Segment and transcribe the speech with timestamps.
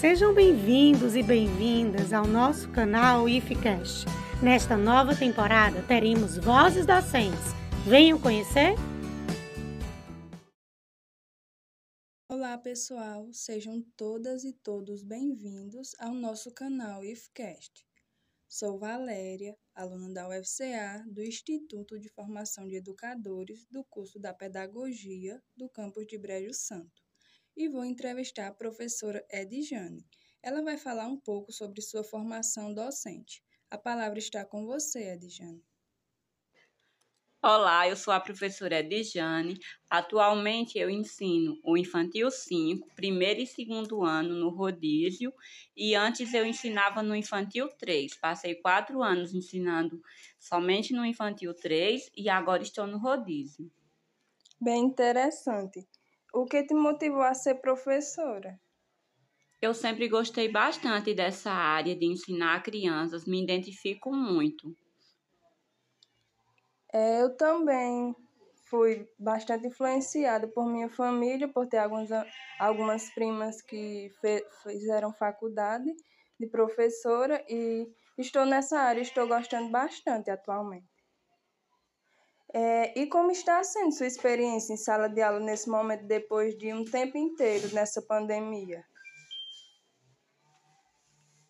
[0.00, 4.06] Sejam bem-vindos e bem-vindas ao nosso canal IFCast.
[4.42, 7.52] Nesta nova temporada teremos vozes docentes.
[7.86, 8.76] Venham conhecer?
[12.30, 17.86] Olá pessoal, sejam todas e todos bem-vindos ao nosso canal IFCast.
[18.48, 25.42] Sou Valéria, aluna da UFCA do Instituto de Formação de Educadores do curso da Pedagogia
[25.54, 27.09] do campus de Brejo Santo
[27.56, 30.06] e vou entrevistar a professora Edjane.
[30.42, 33.42] Ela vai falar um pouco sobre sua formação docente.
[33.70, 35.62] A palavra está com você, Edjane.
[37.42, 39.58] Olá, eu sou a professora Edjane.
[39.88, 45.32] Atualmente eu ensino o Infantil 5, primeiro e segundo ano no rodízio,
[45.74, 48.18] e antes eu ensinava no Infantil 3.
[48.18, 50.02] Passei quatro anos ensinando
[50.38, 53.70] somente no Infantil 3 e agora estou no rodízio.
[54.60, 55.88] Bem interessante.
[56.38, 58.58] O que te motivou a ser professora?
[59.62, 64.76] Eu sempre gostei bastante dessa área de ensinar crianças, me identifico muito.
[66.92, 68.14] É, eu também
[68.68, 72.10] fui bastante influenciada por minha família, por ter algumas,
[72.58, 75.90] algumas primas que fe, fizeram faculdade
[76.38, 77.86] de professora e
[78.18, 80.89] estou nessa área, estou gostando bastante atualmente.
[82.52, 86.72] É, e como está sendo sua experiência em sala de aula nesse momento, depois de
[86.72, 88.84] um tempo inteiro nessa pandemia?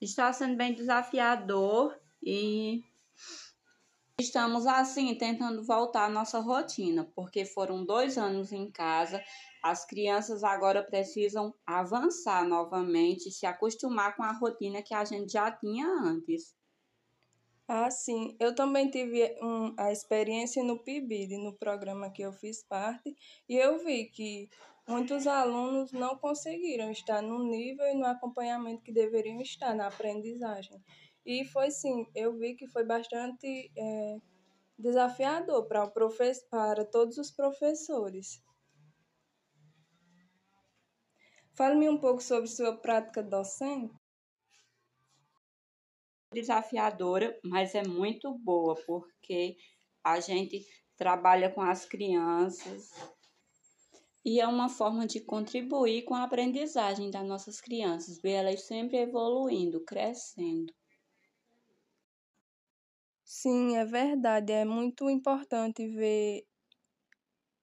[0.00, 2.82] Está sendo bem desafiador e
[4.18, 9.22] estamos assim tentando voltar à nossa rotina, porque foram dois anos em casa.
[9.62, 15.50] As crianças agora precisam avançar novamente, se acostumar com a rotina que a gente já
[15.50, 16.54] tinha antes.
[17.68, 18.36] Ah, sim.
[18.38, 23.14] Eu também tive um, a experiência no PIBID, no programa que eu fiz parte,
[23.48, 24.48] e eu vi que
[24.86, 30.80] muitos alunos não conseguiram estar no nível e no acompanhamento que deveriam estar na aprendizagem.
[31.24, 34.16] E foi sim, eu vi que foi bastante é,
[34.78, 35.90] desafiador para, o
[36.48, 38.40] para todos os professores.
[41.54, 44.05] Fale-me um pouco sobre sua prática docente
[46.40, 49.56] desafiadora, mas é muito boa, porque
[50.04, 50.64] a gente
[50.96, 52.90] trabalha com as crianças
[54.24, 58.98] e é uma forma de contribuir com a aprendizagem das nossas crianças, ver elas sempre
[58.98, 60.72] evoluindo, crescendo.
[63.24, 64.52] Sim, é verdade.
[64.52, 66.44] É muito importante ver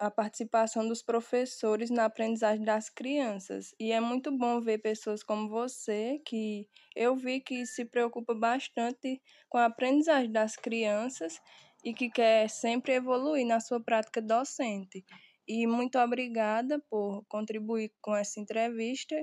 [0.00, 3.74] a participação dos professores na aprendizagem das crianças.
[3.78, 6.66] E é muito bom ver pessoas como você, que
[6.96, 11.38] eu vi que se preocupa bastante com a aprendizagem das crianças
[11.84, 15.04] e que quer sempre evoluir na sua prática docente.
[15.46, 19.14] E muito obrigada por contribuir com essa entrevista